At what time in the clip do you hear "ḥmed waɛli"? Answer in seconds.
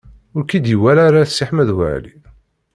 1.49-2.13